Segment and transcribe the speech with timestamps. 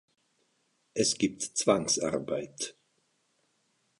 [0.95, 2.75] Es gibt Zwangsarbeit.